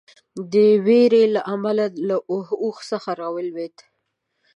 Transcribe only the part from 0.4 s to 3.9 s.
د وېرې له امله له اوښ څخه راولېده.